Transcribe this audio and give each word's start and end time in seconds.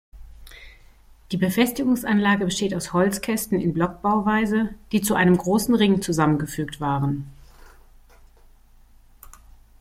Die 1.31 1.37
Befestigungsanlage 1.37 2.45
besteht 2.45 2.73
aus 2.73 2.91
Holzkästen 2.91 3.59
in 3.61 3.71
Blockbauweise, 3.71 4.73
die 4.91 5.03
zu 5.03 5.13
einem 5.13 5.37
großen 5.37 5.75
Ring 5.75 6.01
zusammengefügt 6.01 6.81
waren. 6.81 7.27